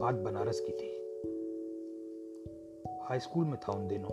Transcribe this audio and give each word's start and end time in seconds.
बात 0.00 0.14
बनारस 0.14 0.60
की 0.60 0.72
थी। 0.72 0.88
हाई 3.02 3.18
स्कूल 3.18 3.44
में 3.44 3.56
था 3.56 3.72
उन 3.72 3.86
दिनों, 3.88 4.10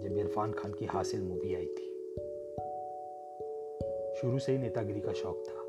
जब 0.00 0.16
इरफान 0.18 0.52
खान 0.52 0.72
की 0.72 0.84
हासिल 0.84 1.22
मूवी 1.22 1.54
आई 1.54 1.66
थी। 1.66 1.86
शुरू 4.20 4.38
से 4.38 4.52
ही 4.52 4.58
नेतागिरी 4.58 5.00
का 5.00 5.12
शौक 5.12 5.44
था। 5.48 5.64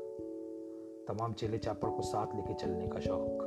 तमाम 1.08 1.32
चेले 1.32 1.58
चापड़ 1.58 1.90
को 1.90 2.02
साथ 2.02 2.34
लेके 2.36 2.54
चलने 2.54 2.88
का 2.88 3.00
शौक। 3.00 3.46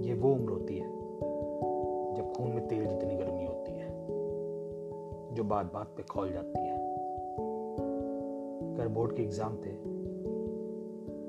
ये 0.00 0.14
वो 0.14 0.32
उम्र 0.32 0.52
होती 0.52 0.78
है, 0.78 0.88
जब 2.14 2.32
खून 2.36 2.50
में 2.50 2.66
तेल 2.68 2.86
जितनी 2.86 3.16
गर्मी 3.16 3.44
होती 3.44 3.72
है, 3.72 3.88
जो 5.34 5.44
बात 5.44 5.72
बात 5.74 5.94
पे 5.96 6.02
खोल 6.02 6.32
जाती 6.32 6.58
है। 6.58 6.76
कर 8.76 8.88
बोर्ड 8.88 9.16
के 9.16 9.22
एग्ज़ाम 9.22 9.56
थे 9.56 9.72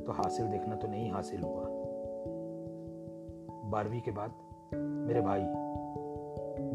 तो 0.05 0.11
हासिल 0.11 0.47
देखना 0.47 0.75
तो 0.75 0.87
नहीं 0.87 1.09
हासिल 1.11 1.41
हुआ। 1.41 1.74
बारहवीं 3.75 4.01
के 4.01 4.11
बाद 4.11 4.31
मेरे 4.73 5.21
भाई 5.21 5.41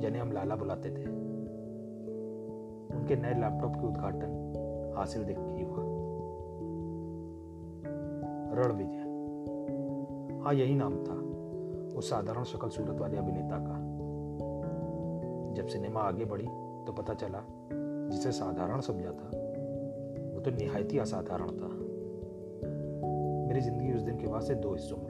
जिन्हें 0.00 0.20
हम 0.22 0.32
लाला 0.32 0.56
बुलाते 0.56 0.90
थे। 0.90 1.04
उनके 2.96 3.16
नए 3.16 3.34
लैपटॉप 3.34 3.74
के 3.74 3.86
उद्घाटन 3.86 4.92
हासिल 4.96 5.24
देख 5.24 5.36
के 5.38 5.62
हुआ। 5.62 5.84
रण 8.54 8.72
विजय 8.72 9.08
हाँ 10.44 10.54
यही 10.54 10.74
नाम 10.74 10.96
था 11.04 11.16
उस 11.98 12.10
साधारण 12.10 12.44
शक्ल 12.44 12.68
सूरत 12.68 13.00
वाले 13.00 13.16
अभिनेता 13.16 13.58
का। 13.58 13.78
जब 15.54 15.66
सिनेमा 15.66 16.00
आगे 16.00 16.24
बढ़ी 16.24 16.46
तो 16.86 16.92
पता 16.92 17.14
चला 17.14 17.42
जिसे 18.10 18.32
साधारण 18.32 18.80
समझा 18.80 19.10
था, 19.10 19.30
वो 20.34 20.40
तो 20.40 20.50
निहायती 20.50 20.98
असाधारण 20.98 21.48
था। 21.48 21.68
मेरी 23.48 23.60
ज़िंदगी 23.60 23.92
उस 23.92 24.02
दिन 24.02 24.18
के 24.18 24.26
बाद 24.26 24.42
से 24.42 24.54
दो 24.54 24.72
हिस्सों 24.72 24.96
में 24.96 25.06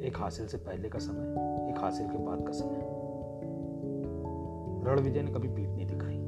एक 0.00 0.16
हासिल 0.16 0.46
से 0.46 0.56
पहले 0.56 0.88
का 0.88 0.98
समय, 0.98 1.70
एक 1.70 1.78
हासिल 1.78 2.06
के 2.06 2.18
बाद 2.18 2.46
का 2.46 2.52
समय। 2.52 2.80
रण 4.84 5.00
विजय 5.00 5.22
ने 5.22 5.32
कभी 5.32 5.48
पीठ 5.48 5.68
नहीं 5.68 5.86
दिखाई, 5.86 6.18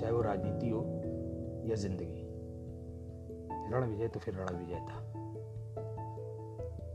चाहे 0.00 0.12
वो 0.12 0.20
राजनीति 0.20 0.68
हो 0.68 0.80
या 1.66 1.74
ज़िंदगी। 1.74 2.24
रण 3.72 3.84
विजय 3.84 4.08
तो 4.08 4.20
फिर 4.20 4.34
रण 4.34 4.56
विजय 4.56 4.80
था। 4.80 5.04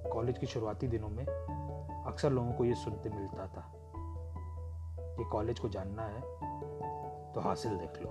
कॉलेज 0.09 0.37
के 0.37 0.47
शुरुआती 0.47 0.87
दिनों 0.87 1.09
में 1.09 1.25
अक्सर 1.25 2.31
लोगों 2.31 2.51
को 2.51 2.65
ये 2.65 2.73
सुनते 2.73 3.09
मिलता 3.09 3.47
था 3.47 3.71
कि 5.17 5.23
कॉलेज 5.23 5.59
को 5.59 5.69
जानना 5.69 6.03
है 6.03 6.21
तो 7.33 7.41
हासिल 7.41 7.77
देख 7.77 8.01
लो। 8.01 8.09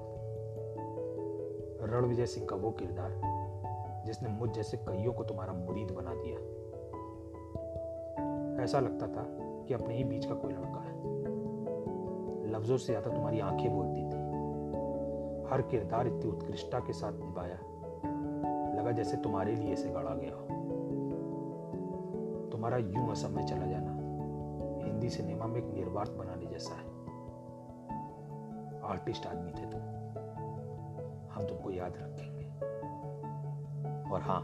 रण 1.87 2.07
विजय 2.07 2.27
सिंह 2.27 2.47
का 2.47 2.57
वो 2.57 2.71
किरदार 2.71 3.11
जिसने 4.07 4.29
मुझ 4.29 4.51
जैसे 4.51 4.77
कईयों 4.77 5.13
को 5.13 5.25
तुम्हारा 5.25 5.53
मुरीद 5.53 5.91
बना 5.91 6.15
दिया। 6.15 6.39
ऐसा 8.63 8.81
लगता 8.81 9.07
था 9.07 9.27
कि 9.69 9.75
अपने 9.75 9.97
ही 9.97 10.05
बीच 10.05 10.25
का 10.25 10.35
कोई 10.35 10.53
लड़का 10.53 10.81
है। 10.81 10.93
लफ्जों 12.53 12.77
से 12.77 12.87
ज़्यादा 12.87 13.11
तुम्हारी 13.11 13.41
आँखें 13.41 13.73
बोलती 13.73 14.01
थी। 14.01 14.23
हर 15.51 15.63
किरदार 15.63 16.07
इतनी 16.07 16.31
उत्कृष्टता 16.31 16.79
के 16.79 16.93
साथ 16.93 17.13
निभाया। 17.13 17.59
लगा 18.79 18.91
जैसे 18.91 19.17
तुम्हारे 19.17 19.55
लिए 19.55 19.77
से 19.77 19.89
गढ़ा 19.89 20.15
गया 20.15 20.35
हो। 20.35 20.47
तुम्हारा 22.53 22.77
यूँ 22.77 23.11
असम 23.11 23.31
में 23.31 23.47
चला 23.47 23.67
जाना, 23.67 23.93
हिंदी 24.87 25.11
सिनेमा 25.11 25.47
में 25.47 25.57
एक 25.57 25.75
निर्वात 25.75 26.11
बनाने 26.11 26.47
जैसा 26.47 26.75
है। 26.75 26.91
आर्टिस्ट 28.83 29.27
आदमी 29.27 29.53
थे 29.53 29.67
तुम। 29.67 29.81
हम 31.33 31.47
तुमको 31.47 31.71
याद 31.71 31.93
रखेंगे। 31.97 32.45
और 34.11 34.21
हाँ 34.21 34.41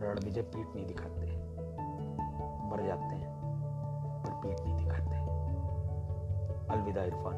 रण 0.00 0.18
विजय 0.24 0.42
पीठ 0.42 0.66
नहीं 0.74 0.86
दिखाते। 0.86 1.26
मर 2.70 2.86
जाते 2.86 3.02
हैं 3.02 3.34
पर 4.24 4.30
पीठ 4.30 4.60
नहीं 4.60 4.76
दिखाते 4.76 5.16
अलविदा 6.74 7.04
इरफान। 7.04 7.34